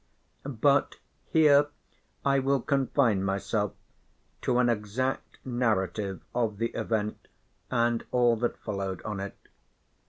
[0.47, 0.95] But
[1.29, 1.67] here
[2.25, 3.73] I will confine myself
[4.41, 7.27] to an exact narrative of the event
[7.69, 9.37] and all that followed on it.